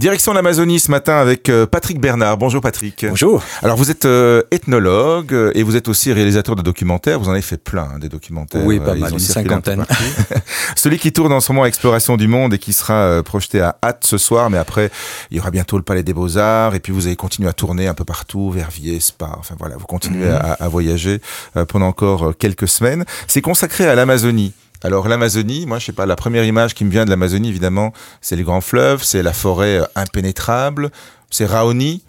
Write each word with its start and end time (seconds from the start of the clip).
Direction 0.00 0.32
l'Amazonie 0.32 0.80
ce 0.80 0.90
matin 0.90 1.18
avec 1.18 1.50
euh, 1.50 1.66
Patrick 1.66 2.00
Bernard. 2.00 2.38
Bonjour 2.38 2.62
Patrick. 2.62 3.04
Bonjour. 3.06 3.42
Alors 3.62 3.76
vous 3.76 3.90
êtes 3.90 4.06
euh, 4.06 4.42
ethnologue 4.50 5.34
euh, 5.34 5.52
et 5.54 5.62
vous 5.62 5.76
êtes 5.76 5.88
aussi 5.88 6.10
réalisateur 6.10 6.56
de 6.56 6.62
documentaires. 6.62 7.20
Vous 7.20 7.28
en 7.28 7.32
avez 7.32 7.42
fait 7.42 7.62
plein 7.62 7.82
hein, 7.82 7.98
des 7.98 8.08
documentaires. 8.08 8.64
Oui, 8.64 8.80
pas 8.80 8.94
mal, 8.94 9.12
une 9.12 9.18
cinquantaine. 9.18 9.84
Celui 10.74 10.98
qui 10.98 11.12
tourne 11.12 11.34
en 11.34 11.40
ce 11.40 11.52
moment 11.52 11.66
Exploration 11.66 12.16
du 12.16 12.28
monde 12.28 12.54
et 12.54 12.58
qui 12.58 12.72
sera 12.72 13.22
projeté 13.22 13.60
à 13.60 13.76
Hâte 13.84 14.06
ce 14.06 14.16
soir, 14.16 14.48
mais 14.48 14.56
après 14.56 14.90
il 15.30 15.36
y 15.36 15.40
aura 15.40 15.50
bientôt 15.50 15.76
le 15.76 15.82
Palais 15.82 16.02
des 16.02 16.14
Beaux 16.14 16.38
Arts 16.38 16.74
et 16.74 16.80
puis 16.80 16.94
vous 16.94 17.06
allez 17.06 17.16
continuer 17.16 17.50
à 17.50 17.52
tourner 17.52 17.86
un 17.86 17.92
peu 17.92 18.04
partout, 18.04 18.50
Verviers, 18.50 19.00
Spa. 19.00 19.36
Enfin 19.38 19.54
voilà, 19.58 19.76
vous 19.76 19.84
continuez 19.84 20.24
mhm. 20.24 20.34
à, 20.34 20.52
à, 20.52 20.68
voyager 20.68 21.20
pendant 21.68 21.88
encore 21.88 22.32
quelques 22.38 22.68
semaines. 22.68 23.04
C'est 23.26 23.42
consacré 23.42 23.86
à 23.86 23.94
l'Amazonie. 23.94 24.54
Alors 24.82 25.08
l'Amazonie, 25.08 25.66
moi 25.66 25.78
je 25.78 25.86
sais 25.86 25.92
pas, 25.92 26.06
la 26.06 26.16
première 26.16 26.44
image 26.44 26.74
qui 26.74 26.84
me 26.84 26.90
vient 26.90 27.04
de 27.04 27.10
l'Amazonie 27.10 27.48
évidemment, 27.48 27.92
c'est 28.20 28.36
les 28.36 28.42
grands 28.42 28.62
fleuves, 28.62 29.02
c'est 29.02 29.22
la 29.22 29.32
forêt 29.32 29.80
euh, 29.80 29.84
impénétrable, 29.94 30.90
c'est 31.30 31.46
Raoni. 31.46 32.02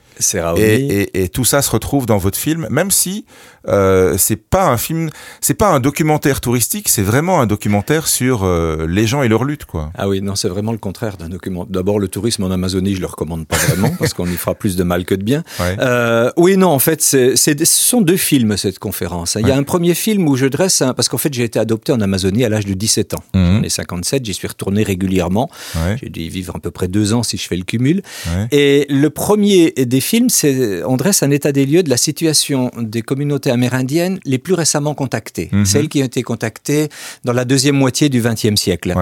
Et, 0.58 1.24
et, 1.24 1.30
tout 1.30 1.46
ça 1.46 1.62
se 1.62 1.72
retrouve 1.72 2.06
dans 2.06 2.18
votre 2.18 2.38
film, 2.38 2.68
même 2.70 2.92
si 2.92 3.26
euh, 3.68 4.16
c'est 4.18 4.38
pas 4.38 4.68
un 4.68 4.78
film, 4.78 5.10
c'est 5.40 5.54
pas 5.54 5.70
un 5.70 5.80
documentaire 5.80 6.42
touristique, 6.42 6.90
c'est 6.90 7.04
vraiment 7.04 7.42
un 7.42 7.46
documentaire 7.46 8.08
sur 8.08 8.44
euh, 8.44 8.88
les 8.88 9.06
gens 9.06 9.22
et 9.22 9.28
leur 9.28 9.44
lutte, 9.44 9.66
quoi. 9.66 9.92
Ah 9.98 10.08
oui, 10.08 10.22
non, 10.22 10.36
c'est 10.36 10.50
vraiment 10.50 10.72
le 10.72 10.78
contraire 10.78 11.18
d'un 11.18 11.30
document. 11.30 11.66
D'abord, 11.70 12.00
le 12.00 12.08
tourisme 12.08 12.44
en 12.44 12.52
Amazonie, 12.52 12.96
je 12.96 13.02
le 13.02 13.06
recommande 13.06 13.46
pas 13.46 13.58
vraiment 13.58 13.92
parce 14.00 14.14
qu'on 14.14 14.26
y 14.26 14.36
fera 14.36 14.56
plus 14.56 14.76
de 14.76 14.84
mal 14.84 15.06
que 15.06 15.16
de 15.16 15.24
bien. 15.24 15.44
Euh, 15.60 16.32
oui, 16.38 16.58
non, 16.58 16.70
en 16.70 16.80
fait, 16.80 17.02
c'est, 17.02 17.36
ce 17.36 17.66
sont 17.66 18.02
deux 18.02 18.18
films 18.18 18.58
cette 18.58 18.80
conférence. 18.80 19.38
Il 19.40 19.48
y 19.48 19.52
a 19.52 19.56
un 19.56 19.64
premier 19.64 19.94
film 19.94 20.28
où 20.28 20.36
je 20.36 20.48
dresse, 20.48 20.84
parce 20.96 21.08
qu'en 21.08 21.18
fait, 21.18 21.34
j'ai 21.34 21.44
été 21.44 21.60
adopté 21.60 21.92
en 21.92 22.02
Amazonie 22.02 22.44
à 22.44 22.50
l'âge 22.50 22.66
de 22.66 22.74
17 22.74 23.14
ans. 23.14 23.24
Mmh. 23.34 23.46
J'en 23.46 23.64
ai 23.64 23.70
57, 23.70 24.26
j'y 24.26 24.34
suis 24.34 24.48
retourné 24.48 24.84
régulièrement. 24.84 25.50
J'ai 26.02 26.10
dû 26.10 26.22
y 26.22 26.30
vivre 26.30 26.56
à 26.56 26.60
peu 26.60 26.72
près 26.72 26.88
deux 26.88 27.14
ans 27.14 27.24
si 27.24 27.38
je 27.38 27.48
fais 27.48 27.58
le 27.58 27.64
cumul. 27.64 28.02
Et 28.52 28.88
le 28.90 29.10
premier 29.10 29.72
des 29.72 30.02
films, 30.02 30.11
c'est 30.30 30.84
on 30.84 30.98
dresse 30.98 31.24
un 31.24 31.32
état 31.32 31.52
des 31.52 31.66
lieux 31.66 31.84
de 31.84 31.90
la 31.90 31.98
situation 31.98 32.72
des 32.78 33.02
communautés 33.02 33.52
amérindiennes 33.52 34.20
les 34.26 34.38
plus 34.38 34.54
récemment 34.54 34.94
contactées, 34.94 35.50
mhm. 35.52 35.66
celles 35.66 35.90
qui 35.90 36.02
ont 36.02 36.06
été 36.06 36.24
contactées 36.24 36.90
dans 37.24 37.34
la 37.34 37.46
deuxième 37.46 37.76
moitié 37.76 38.10
du 38.10 38.22
XXe 38.22 38.56
siècle. 38.56 38.94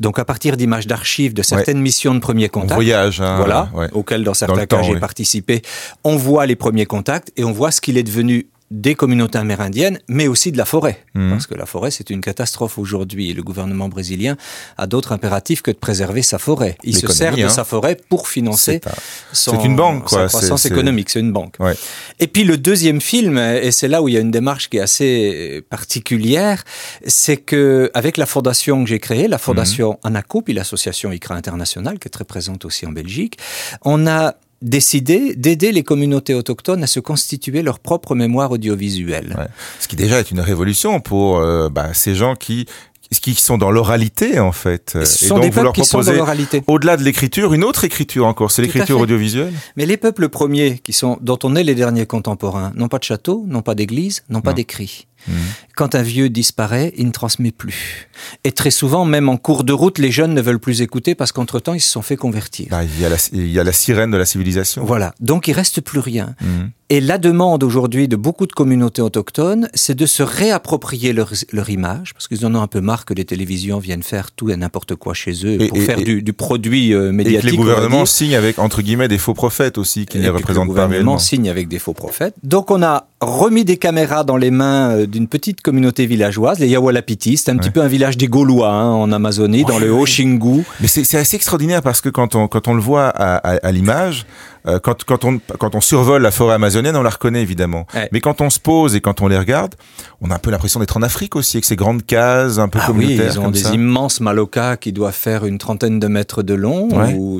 Donc 0.00 0.18
à 0.18 0.24
partir 0.24 0.56
d'images 0.56 0.86
d'archives 0.86 1.34
de 1.34 1.42
certaines 1.42 1.80
missions 1.80 2.14
de 2.14 2.20
premiers 2.20 2.48
contacts, 2.48 2.74
voyage, 2.74 3.20
hein, 3.20 3.36
voilà, 3.36 3.70
auxquelles 3.92 4.24
dans 4.24 4.34
certains 4.34 4.66
cas 4.66 4.82
j'ai 4.82 4.98
participé, 4.98 5.62
on 6.04 6.16
voit 6.16 6.46
les 6.46 6.56
premiers 6.56 6.86
contacts 6.86 7.32
et 7.36 7.44
on 7.44 7.52
voit 7.52 7.70
ce 7.70 7.80
qu'il 7.80 7.96
est 7.98 8.02
devenu 8.02 8.46
des 8.70 8.94
communautés 8.96 9.38
amérindiennes, 9.38 10.00
mais 10.08 10.26
aussi 10.26 10.50
de 10.50 10.58
la 10.58 10.64
forêt. 10.64 11.04
Mhm. 11.14 11.30
Parce 11.30 11.46
que 11.46 11.54
la 11.54 11.66
forêt, 11.66 11.90
c'est 11.90 12.10
une 12.10 12.20
catastrophe 12.20 12.78
aujourd'hui. 12.78 13.30
Et 13.30 13.34
le 13.34 13.42
gouvernement 13.42 13.88
brésilien 13.88 14.36
a 14.76 14.86
d'autres 14.86 15.12
impératifs 15.12 15.62
que 15.62 15.70
de 15.70 15.76
préserver 15.76 16.22
sa 16.22 16.38
forêt. 16.38 16.76
Il 16.82 16.96
se 16.96 17.06
sert 17.08 17.36
de 17.36 17.44
hein. 17.44 17.48
sa 17.48 17.64
forêt 17.64 17.96
pour 18.08 18.28
financer 18.28 18.80
son, 19.32 19.60
une 19.62 19.76
banque, 19.76 20.04
quoi. 20.04 20.22
sa 20.22 20.26
croissance 20.28 20.66
économique. 20.66 21.10
C'est 21.10 21.20
une 21.20 21.32
banque. 21.32 21.56
Et 22.18 22.26
puis 22.26 22.44
le 22.44 22.58
deuxième 22.58 23.00
film, 23.00 23.38
et 23.38 23.70
c'est 23.70 23.88
là 23.88 24.02
où 24.02 24.08
il 24.08 24.14
y 24.14 24.16
a 24.16 24.20
une 24.20 24.30
démarche 24.30 24.68
qui 24.68 24.78
est 24.78 24.80
assez 24.80 25.64
particulière, 25.70 26.64
c'est 27.06 27.36
que 27.36 27.90
avec 27.94 28.16
la 28.16 28.26
fondation 28.26 28.82
que 28.82 28.90
j'ai 28.90 28.98
créée, 28.98 29.28
la 29.28 29.38
fondation 29.38 29.92
mmh. 29.92 30.06
ANACO, 30.06 30.42
puis 30.42 30.54
l'association 30.54 31.12
ICRA 31.12 31.34
International, 31.34 31.98
qui 31.98 32.08
est 32.08 32.10
très 32.10 32.24
présente 32.24 32.64
aussi 32.64 32.86
en 32.86 32.92
Belgique, 32.92 33.38
on 33.82 34.06
a 34.06 34.34
décidé 34.62 35.34
d'aider 35.36 35.72
les 35.72 35.82
communautés 35.82 36.34
autochtones 36.34 36.82
à 36.82 36.86
se 36.86 37.00
constituer 37.00 37.62
leur 37.62 37.78
propre 37.78 38.14
mémoire 38.14 38.50
audiovisuelle. 38.50 39.48
Ce 39.80 39.88
qui 39.88 39.96
déjà 39.96 40.20
est 40.20 40.30
une 40.30 40.40
révolution 40.40 41.00
pour 41.00 41.38
euh, 41.38 41.68
bah, 41.68 41.92
ces 41.92 42.14
gens 42.14 42.34
qui 42.34 42.66
qui 43.10 43.34
sont 43.34 43.58
dans 43.58 43.70
l'oralité 43.70 44.38
en 44.40 44.52
fait. 44.52 44.98
Ce 45.04 45.26
sont 45.26 45.38
des 45.38 45.50
peuples 45.50 45.72
qui 45.72 45.84
sont 45.84 46.00
dans 46.00 46.12
l'oralité. 46.12 46.62
Au-delà 46.66 46.96
de 46.96 47.02
l'écriture, 47.02 47.54
une 47.54 47.64
autre 47.64 47.84
écriture 47.84 48.26
encore, 48.26 48.50
c'est 48.50 48.62
l'écriture 48.62 49.00
audiovisuelle. 49.00 49.52
Mais 49.76 49.86
les 49.86 49.96
peuples 49.96 50.28
premiers, 50.28 50.78
qui 50.78 50.92
sont, 50.92 51.18
dont 51.20 51.38
on 51.44 51.54
est 51.54 51.62
les 51.62 51.74
derniers 51.74 52.06
contemporains, 52.06 52.72
n'ont 52.74 52.88
pas 52.88 52.98
de 52.98 53.04
château, 53.04 53.44
n'ont 53.46 53.62
pas 53.62 53.74
d'église, 53.74 54.24
n'ont 54.28 54.40
pas 54.40 54.52
d'écrit. 54.52 55.06
Mmh. 55.28 55.32
Quand 55.74 55.94
un 55.94 56.02
vieux 56.02 56.30
disparaît, 56.30 56.92
il 56.96 57.06
ne 57.06 57.12
transmet 57.12 57.50
plus. 57.50 58.08
Et 58.44 58.52
très 58.52 58.70
souvent, 58.70 59.04
même 59.04 59.28
en 59.28 59.36
cours 59.36 59.64
de 59.64 59.72
route, 59.72 59.98
les 59.98 60.10
jeunes 60.10 60.34
ne 60.34 60.40
veulent 60.40 60.58
plus 60.58 60.80
écouter 60.80 61.14
parce 61.14 61.32
qu'entre-temps, 61.32 61.74
ils 61.74 61.80
se 61.80 61.90
sont 61.90 62.02
fait 62.02 62.16
convertir. 62.16 62.68
Ah, 62.70 62.84
il, 62.84 63.00
y 63.00 63.04
a 63.04 63.08
la, 63.08 63.16
il, 63.32 63.50
y 63.50 63.58
a 63.58 63.64
la, 63.64 63.72
sirène 63.72 64.10
de 64.10 64.16
la 64.16 64.24
civilisation. 64.24 64.84
Voilà. 64.84 65.14
Donc, 65.20 65.48
il 65.48 65.52
reste 65.52 65.80
plus 65.80 65.98
rien. 65.98 66.34
Mmh. 66.40 66.46
Et 66.88 67.00
la 67.00 67.18
demande 67.18 67.64
aujourd'hui 67.64 68.06
de 68.06 68.14
beaucoup 68.14 68.46
de 68.46 68.52
communautés 68.52 69.02
autochtones, 69.02 69.68
c'est 69.74 69.96
de 69.96 70.06
se 70.06 70.22
réapproprier 70.22 71.12
leur, 71.12 71.32
leur 71.52 71.68
image, 71.68 72.14
parce 72.14 72.28
qu'ils 72.28 72.46
en 72.46 72.54
ont 72.54 72.62
un 72.62 72.68
peu 72.68 72.80
marre 72.80 73.04
que 73.04 73.12
les 73.12 73.24
télévisions 73.24 73.80
viennent 73.80 74.04
faire 74.04 74.30
tout 74.30 74.50
et 74.50 74.56
n'importe 74.56 74.94
quoi 74.94 75.12
chez 75.12 75.32
eux 75.44 75.66
pour 75.68 75.78
faire 75.78 75.96
du, 75.96 76.22
du, 76.22 76.32
produit 76.32 76.94
euh, 76.94 77.10
médiatique. 77.10 77.44
Et 77.44 77.46
que 77.48 77.50
les 77.50 77.56
gouvernements 77.56 78.06
signent 78.06 78.36
avec, 78.36 78.60
entre 78.60 78.82
guillemets, 78.82 79.08
des 79.08 79.18
faux 79.18 79.34
prophètes 79.34 79.78
aussi, 79.78 80.06
qui 80.06 80.18
ne 80.18 80.22
les 80.22 80.28
représentent 80.28 80.68
pas 80.68 80.86
réellement. 80.86 80.86
Le 80.86 80.88
gouvernement 80.88 81.18
signe 81.18 81.50
avec 81.50 81.66
des 81.66 81.80
faux 81.80 81.92
prophètes. 81.92 82.34
Donc, 82.44 82.70
on 82.70 82.80
a 82.84 83.08
remis 83.20 83.64
des 83.64 83.76
caméras 83.76 84.24
dans 84.24 84.36
les 84.36 84.50
mains 84.50 84.90
euh, 84.90 85.06
d'une 85.06 85.26
petite 85.26 85.62
communauté 85.62 86.06
villageoise, 86.06 86.58
les 86.58 86.68
Yawalapiti. 86.68 87.36
C'est 87.36 87.50
un 87.50 87.56
petit 87.56 87.70
peu 87.70 87.80
un 87.80 87.88
village 87.88 88.16
des 88.16 88.28
Gaulois 88.28 88.70
hein, 88.70 88.90
en 88.90 89.10
Amazonie, 89.12 89.64
dans 89.64 89.78
le 89.78 89.92
Haut-Xingu. 89.92 90.64
Mais 90.80 90.86
c'est 90.86 91.16
assez 91.16 91.36
extraordinaire 91.36 91.82
parce 91.82 92.00
que 92.00 92.08
quand 92.08 92.34
on, 92.34 92.48
quand 92.48 92.68
on 92.68 92.74
le 92.74 92.80
voit 92.80 93.08
à, 93.08 93.36
à, 93.36 93.66
à 93.66 93.72
l'image, 93.72 94.26
euh, 94.66 94.78
quand, 94.78 95.04
quand, 95.04 95.24
on, 95.24 95.38
quand 95.58 95.74
on 95.74 95.80
survole 95.80 96.22
la 96.22 96.30
forêt 96.30 96.54
amazonienne, 96.54 96.96
on 96.96 97.02
la 97.02 97.10
reconnaît 97.10 97.42
évidemment. 97.42 97.86
Mais 98.12 98.20
quand 98.20 98.40
on 98.40 98.50
se 98.50 98.60
pose 98.60 98.94
et 98.94 99.00
quand 99.00 99.20
on 99.20 99.28
les 99.28 99.38
regarde, 99.38 99.74
on 100.20 100.30
a 100.30 100.34
un 100.34 100.38
peu 100.38 100.50
l'impression 100.50 100.80
d'être 100.80 100.96
en 100.96 101.02
Afrique 101.02 101.36
aussi, 101.36 101.56
avec 101.56 101.64
ces 101.64 101.76
grandes 101.76 102.04
cases 102.04 102.58
un 102.58 102.68
peu 102.68 102.78
ah 102.82 102.86
communautaires. 102.86 103.26
Oui, 103.26 103.32
ils 103.34 103.40
ont 103.40 103.50
des 103.50 103.74
immenses 103.74 104.20
malocas 104.20 104.76
qui 104.76 104.92
doivent 104.92 105.14
faire 105.14 105.44
une 105.44 105.58
trentaine 105.58 106.00
de 106.00 106.06
mètres 106.06 106.42
de 106.42 106.54
long, 106.54 106.88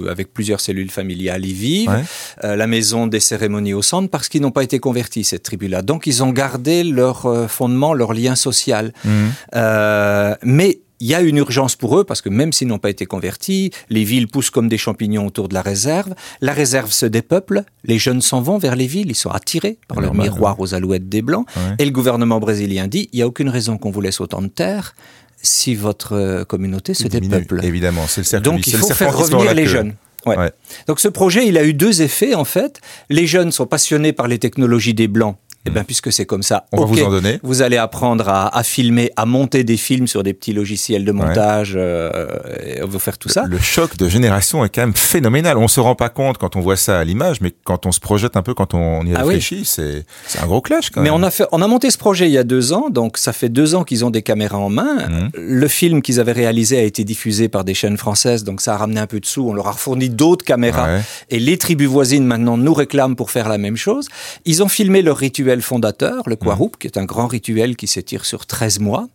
avec 0.09 0.33
plusieurs 0.33 0.61
cellules 0.61 0.91
familiales 0.91 1.45
y 1.45 1.53
vivent. 1.53 2.05
Euh, 2.45 2.57
la 2.57 2.67
maison 2.67 3.07
des 3.07 3.21
cérémonies 3.21 3.75
au 3.75 3.83
centre, 3.83 4.11
parce 4.11 4.29
qu'ils 4.29 4.43
n'ont 4.43 4.51
pas 4.51 4.63
été 4.63 4.79
convertis, 4.79 5.25
cette 5.25 5.43
tribu-là. 5.43 5.83
Donc 5.83 6.07
ils 6.07 6.23
ont 6.23 6.31
gardé 6.31 6.85
leur 6.85 7.27
euh, 7.27 7.49
fondement, 7.49 7.95
leur 7.95 8.13
lien 8.13 8.35
social. 8.35 8.93
Mmh. 9.05 9.11
Euh, 9.55 10.35
mais 10.43 10.81
il 11.01 11.07
y 11.07 11.15
a 11.15 11.21
une 11.21 11.37
urgence 11.37 11.77
pour 11.77 11.99
eux 11.99 12.05
parce 12.05 12.23
que 12.23 12.29
même 12.29 12.53
s'ils 12.53 12.69
n'ont 12.69 12.79
pas 12.79 12.91
été 12.91 13.07
convertis, 13.07 13.71
les 13.91 14.05
villes 14.05 14.29
poussent 14.29 14.51
comme 14.51 14.69
des 14.69 14.79
champignons 14.79 15.27
autour 15.27 15.49
de 15.49 15.55
la 15.55 15.63
réserve. 15.63 16.15
La 16.41 16.53
réserve 16.53 16.93
se 16.93 17.07
dépeuple, 17.07 17.65
les 17.85 17.99
jeunes 17.99 18.23
s'en 18.23 18.41
vont 18.41 18.59
vers 18.59 18.77
les 18.77 18.87
villes, 18.87 19.11
ils 19.11 19.17
sont 19.17 19.31
attirés 19.31 19.79
par 19.89 20.01
leur 20.01 20.15
miroir 20.15 20.61
aux 20.61 20.75
alouettes 20.75 21.09
des 21.09 21.23
blancs. 21.23 21.47
Et 21.79 21.85
le 21.85 21.91
gouvernement 21.91 22.41
brésilien 22.41 22.87
dit 22.87 23.09
il 23.13 23.17
n'y 23.17 23.23
a 23.23 23.27
aucune 23.27 23.49
raison 23.49 23.79
qu'on 23.79 23.91
vous 23.91 24.01
laisse 24.01 24.21
autant 24.21 24.43
de 24.43 24.49
terre 24.49 24.95
si 25.43 25.75
votre 25.75 26.15
euh, 26.15 26.45
communauté 26.45 26.95
se 26.95 27.07
dépeuple. 27.07 27.61
Évidemment, 27.63 28.07
c'est 28.09 28.23
le 28.23 28.25
cercle. 28.25 28.45
Donc 28.45 28.67
il 28.67 28.77
faut 28.77 28.89
faire 28.89 29.17
revenir 29.17 29.55
les 29.55 29.67
jeunes. 29.67 29.95
Ouais. 30.27 30.51
Donc 30.89 30.99
ce 30.99 31.07
projet, 31.07 31.47
il 31.47 31.57
a 31.57 31.65
eu 31.65 31.73
deux 31.73 32.03
effets 32.03 32.35
en 32.35 32.45
fait. 32.45 32.81
Les 33.11 33.27
jeunes 33.27 33.53
sont 33.53 33.67
passionnés 33.67 34.13
par 34.13 34.27
les 34.27 34.39
technologies 34.39 34.95
des 34.95 35.07
blancs 35.07 35.37
eh 35.67 35.71
bien, 35.71 35.85
puisque 35.85 36.13
c'est 36.13 36.27
comme 36.27 36.43
ça, 36.43 36.67
on 36.73 36.79
va 36.79 36.87
vous 36.87 37.03
en 37.03 37.11
donner. 37.11 37.41
Vous 37.43 37.63
allez 37.63 37.77
apprendre 37.77 38.29
à, 38.29 38.63
filmer, 38.63 39.11
à 39.17 39.27
monter 39.27 39.65
des 39.65 39.77
films 39.77 40.07
sur 40.07 40.23
des 40.23 40.33
petits 40.33 40.53
logiciels 40.53 41.05
de 41.05 41.13
montage. 41.13 41.75
Euh, 41.77 42.37
on 42.83 42.87
va 42.87 42.99
faire 42.99 43.19
tout 43.19 43.29
ça. 43.29 43.45
Le 43.49 43.59
choc 43.59 43.97
de 43.97 44.09
génération 44.09 44.65
est 44.65 44.69
quand 44.69 44.83
même 44.83 44.95
phénoménal. 44.95 45.59
On 45.59 45.69
se 45.69 45.81
rend 45.81 45.95
pas 45.95 46.09
compte 46.09 46.39
quand 46.39 46.57
on 46.57 46.61
voit 46.61 46.77
ça 46.77 46.99
à 46.99 47.05
l'image, 47.05 47.41
mais 47.41 47.53
quand 47.65 47.87
on 47.87 47.93
se 47.93 48.01
projette 48.01 48.37
un 48.37 48.43
peu, 48.43 48.55
quand 48.55 48.75
on 48.75 49.05
y 49.05 49.15
ah 49.15 49.23
réfléchit, 49.23 49.65
c'est 49.65 50.05
un 50.41 50.47
gros 50.47 50.61
clash. 50.61 50.91
Quand 50.91 51.03
mais 51.03 51.11
on 51.11 51.23
a 51.23 51.31
fait, 51.31 51.47
on 51.53 51.63
a 51.63 51.67
monté 51.67 51.91
ce 51.91 51.99
projet 51.99 52.29
il 52.29 52.33
y 52.33 52.39
a 52.39 52.45
deux 52.45 52.73
ans, 52.73 52.91
donc 52.91 53.19
ça 53.19 53.33
fait 53.33 53.49
deux 53.49 53.75
ans 53.75 53.85
qu'ils 53.85 54.05
ont 54.05 54.11
des 54.11 54.23
caméras 54.23 54.59
en 54.59 54.71
main. 54.71 55.09
Mmh. 55.09 55.31
Le 55.35 55.69
film 55.69 56.03
qu'ils 56.03 56.21
avaient 56.21 56.33
réalisé 56.33 56.79
a 56.79 56.83
été 56.83 57.05
diffusé 57.05 57.49
par 57.49 57.65
des 57.65 57.75
chaînes 57.75 57.97
françaises, 57.97 58.45
donc 58.45 58.61
ça 58.61 58.75
a 58.75 58.77
ramené 58.77 59.01
un 59.01 59.07
peu 59.07 59.21
de 59.21 59.27
sous. 59.27 59.49
On 59.49 59.55
leur 59.55 59.69
a 59.69 59.73
fourni 59.73 60.09
d'autres 60.09 60.45
caméras 60.45 61.01
et 61.31 61.39
les 61.39 61.59
tribus 61.59 61.89
voisines 61.89 62.25
maintenant 62.25 62.57
nous 62.57 62.75
réclament 62.75 63.17
pour 63.17 63.31
faire 63.31 63.49
la 63.49 63.59
même 63.59 63.77
chose. 63.77 64.09
Ils 64.45 64.63
ont 64.63 64.69
filmé 64.69 65.03
leur 65.03 65.17
rituel 65.17 65.56
fondateur, 65.63 66.29
le 66.29 66.37
Kwarup, 66.37 66.75
mmh. 66.75 66.79
qui 66.79 66.87
est 66.87 66.99
un 66.99 67.05
grand 67.05 67.27
rituel 67.27 67.77
qui 67.77 67.87
s'étire 67.87 68.25
sur 68.25 68.47
13 68.47 68.81
mois. 68.81 69.09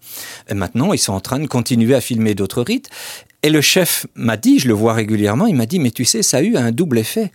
Et 0.50 0.54
maintenant, 0.54 0.94
ils 0.94 1.00
sont 1.00 1.14
en 1.14 1.20
train 1.20 1.40
de 1.40 1.48
continuer 1.48 1.96
à 1.96 2.02
filmer 2.02 2.36
d'autres 2.36 2.62
rites. 2.62 2.90
Et 3.44 3.50
le 3.50 3.62
chef 3.62 4.06
m'a 4.16 4.38
dit, 4.38 4.60
je 4.60 4.68
le 4.68 4.74
vois 4.74 4.94
régulièrement, 4.94 5.48
il 5.48 5.56
m'a 5.56 5.66
dit, 5.66 5.80
mais 5.80 5.92
tu 5.92 6.06
sais, 6.06 6.22
ça 6.22 6.38
a 6.38 6.42
eu 6.42 6.58
un 6.58 6.72
double 6.72 7.00
effet 7.00 7.32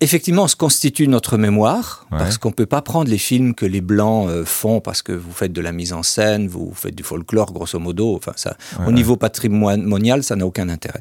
effectivement, 0.00 0.44
on 0.44 0.48
se 0.48 0.56
constitue 0.56 1.08
notre 1.08 1.36
mémoire, 1.36 2.06
parce 2.10 2.38
qu'on 2.38 2.50
ne 2.50 2.54
peut 2.54 2.66
pas 2.66 2.82
prendre 2.82 3.10
les 3.10 3.18
films 3.18 3.54
que 3.54 3.66
les 3.66 3.80
Blancs 3.80 4.28
euh, 4.28 4.44
font, 4.44 4.80
parce 4.80 5.02
que 5.02 5.12
vous 5.12 5.32
faites 5.32 5.52
de 5.52 5.60
la 5.60 5.72
mise 5.72 5.92
en 5.92 6.02
scène, 6.02 6.48
vous 6.48 6.72
faites 6.74 6.94
du 6.94 7.02
folklore, 7.02 7.52
grosso 7.52 7.78
modo. 7.78 8.14
Enfin, 8.16 8.32
ça, 8.36 8.56
au 8.86 8.92
niveau 8.92 9.16
patrimonial, 9.16 10.22
ça 10.22 10.36
n'a 10.36 10.46
aucun 10.46 10.68
intérêt. 10.68 11.00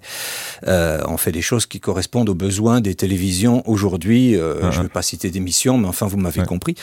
Euh, 0.67 1.01
on 1.07 1.17
fait 1.17 1.31
des 1.31 1.41
choses 1.41 1.65
qui 1.65 1.79
correspondent 1.79 2.29
aux 2.29 2.35
besoins 2.35 2.81
des 2.81 2.95
télévisions 2.95 3.63
aujourd'hui. 3.69 4.35
Euh, 4.35 4.71
je 4.71 4.79
ne 4.79 4.83
vais 4.83 4.89
pas 4.89 5.01
citer 5.03 5.29
d'émissions, 5.29 5.77
mais 5.77 5.88
enfin, 5.88 6.07
vous 6.07 6.17
m'avez 6.17 6.43
compris. 6.43 6.75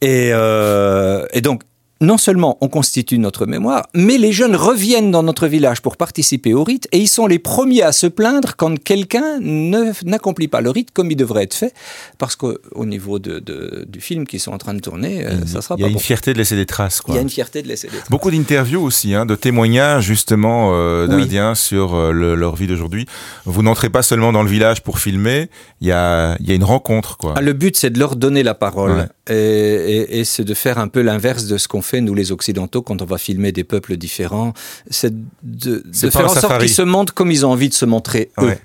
Et, 0.00 0.30
et 0.30 1.40
donc, 1.40 1.62
non 2.02 2.18
seulement 2.18 2.58
on 2.60 2.68
constitue 2.68 3.18
notre 3.18 3.46
mémoire, 3.46 3.88
mais 3.94 4.18
les 4.18 4.32
jeunes 4.32 4.56
reviennent 4.56 5.10
dans 5.10 5.22
notre 5.22 5.46
village 5.46 5.80
pour 5.80 5.96
participer 5.96 6.52
au 6.52 6.64
rite 6.64 6.88
et 6.92 6.98
ils 6.98 7.08
sont 7.08 7.26
les 7.26 7.38
premiers 7.38 7.82
à 7.82 7.92
se 7.92 8.06
plaindre 8.06 8.54
quand 8.56 8.78
quelqu'un 8.78 9.38
n'accomplit 9.40 10.48
pas 10.48 10.60
le 10.60 10.70
rite 10.70 10.90
comme 10.92 11.10
il 11.10 11.16
devrait 11.16 11.44
être 11.44 11.54
fait, 11.54 11.72
parce 12.18 12.36
qu'au 12.36 12.58
niveau 12.84 13.18
de, 13.18 13.86
du 13.88 14.00
film 14.00 14.26
qu'ils 14.26 14.40
sont 14.40 14.52
en 14.52 14.58
train 14.58 14.74
de 14.74 14.80
tourner, 14.80 15.24
euh, 15.24 15.46
ça 15.46 15.62
sera 15.62 15.76
pas. 15.76 15.82
Il 15.82 15.86
y 15.86 15.88
a 15.88 15.92
une 15.92 16.00
fierté 16.00 16.32
de 16.32 16.38
laisser 16.38 16.56
des 16.56 16.66
traces. 16.66 17.00
Quoi. 17.00 17.14
Il 17.14 17.16
y 17.16 17.18
a 17.18 17.22
une 17.22 17.30
fierté 17.30 17.62
de 17.62 17.68
laisser 17.68 17.86
des 17.86 17.96
traces. 17.96 18.10
Beaucoup 18.10 18.30
d'interviews 18.30 18.82
aussi, 18.82 19.14
hein, 19.14 19.24
de 19.24 19.36
témoignages 19.36 20.04
justement 20.04 20.70
euh, 20.72 21.06
d'Indiens 21.06 21.54
sur 21.54 21.94
euh, 21.94 22.12
leur 22.12 22.56
vie 22.56 22.66
d'aujourd'hui. 22.66 23.06
Vous 23.44 23.62
n'entrez 23.62 23.90
pas 23.90 24.02
seulement 24.02 24.32
dans 24.32 24.42
le 24.42 24.50
village 24.50 24.82
pour 24.82 24.98
filmer, 24.98 25.48
il 25.80 25.86
y 25.86 25.92
a, 25.92 26.36
il 26.40 26.48
y 26.48 26.52
a 26.52 26.54
une 26.54 26.64
rencontre. 26.64 27.16
Quoi. 27.16 27.34
Ah, 27.36 27.40
le 27.40 27.52
but, 27.52 27.76
c'est 27.76 27.90
de 27.90 27.98
leur 27.98 28.16
donner 28.16 28.42
la 28.42 28.54
parole 28.54 29.08
et, 29.28 30.20
et 30.20 30.24
c'est 30.24 30.44
de 30.44 30.54
faire 30.54 30.78
un 30.78 30.88
peu 30.88 31.00
l'inverse 31.00 31.46
de 31.46 31.56
ce 31.56 31.68
qu'on 31.68 31.82
fait, 31.82 32.00
nous 32.00 32.14
les 32.14 32.32
Occidentaux, 32.32 32.82
quand 32.82 33.02
on 33.02 33.04
va 33.04 33.18
filmer 33.18 33.52
des 33.52 33.64
peuples 33.64 33.96
différents. 33.96 34.52
C'est 34.90 35.14
de, 35.42 35.82
faire 36.10 36.26
en 36.26 36.34
sorte 36.34 36.58
qu'ils 36.60 36.68
se 36.68 36.82
montrent 36.82 37.14
comme 37.14 37.30
ils 37.30 37.46
ont 37.46 37.52
envie 37.52 37.68
de 37.68 37.74
se 37.74 37.84
montrer 37.84 38.30
eux. 38.40 38.56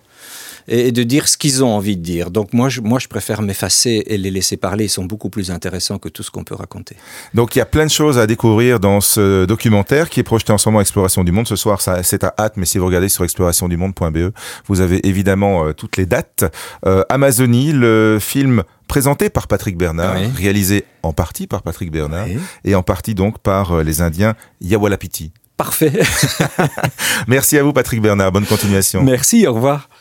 Et 0.68 0.92
de 0.92 1.04
dire 1.04 1.28
ce 1.28 1.38
qu'ils 1.38 1.64
ont 1.64 1.70
envie 1.70 1.96
de 1.96 2.02
dire. 2.02 2.30
Donc 2.30 2.54
moi, 2.54 2.70
je, 2.70 2.82
moi, 2.82 3.00
je 3.00 3.08
préfère 3.08 3.42
m'effacer 3.42 4.04
et 4.06 4.18
les 4.18 4.32
laisser 4.32 4.58
parler. 4.58 4.86
Ils 4.86 4.90
sont 4.90 5.06
beaucoup 5.06 5.30
plus 5.30 5.52
intéressants 5.52 5.98
que 5.98 6.10
tout 6.10 6.24
ce 6.24 6.32
qu'on 6.32 6.44
peut 6.44 6.56
raconter. 6.56 6.96
Donc 7.34 7.56
il 7.56 7.60
y 7.60 7.62
a 7.62 7.66
plein 7.66 7.86
de 7.86 7.92
choses 7.92 8.18
à 8.18 8.28
découvrir 8.28 8.80
dans 8.80 9.02
ce 9.02 9.46
documentaire 9.46 10.10
qui 10.10 10.20
est 10.20 10.24
projeté 10.24 10.52
en 10.52 10.58
ce 10.58 10.68
moment 10.70 10.82
Exploration 10.82 11.24
du 11.24 11.32
Monde. 11.32 11.48
Ce 11.48 11.56
soir, 11.56 11.82
c'est 11.82 12.24
à 12.24 12.34
hâte, 12.38 12.58
mais 12.58 12.66
si 12.66 12.78
vous 12.78 12.86
regardez 12.86 13.10
sur 13.10 13.24
explorationdumonde.be, 13.24 14.34
vous 14.68 14.82
avez 14.82 15.06
évidemment 15.08 15.66
euh, 15.66 15.74
toutes 15.74 15.98
les 15.98 16.06
dates. 16.06 16.46
Euh, 16.86 17.04
Amazonie, 17.10 17.72
le 17.72 18.18
film 18.20 18.64
présenté 18.88 19.30
par 19.30 19.48
Patrick 19.48 19.78
Bernard, 19.78 20.18
réalisé 20.36 20.86
en 21.04 21.14
partie 21.14 21.48
par 21.48 21.62
Patrick 21.62 21.92
Bernard 21.92 22.28
et 22.64 22.76
en 22.76 22.84
partie 22.84 23.16
donc 23.16 23.40
par 23.40 23.72
euh, 23.72 23.84
les 23.84 24.02
Indiens 24.02 24.36
Yawalapiti. 24.62 25.32
Parfait. 25.58 25.92
Merci 27.28 27.58
à 27.58 27.64
vous 27.64 27.74
Patrick 27.74 28.02
Bernard, 28.02 28.32
bonne 28.32 28.46
continuation. 28.46 29.04
Merci, 29.04 29.48
au 29.48 29.54
revoir. 29.54 29.90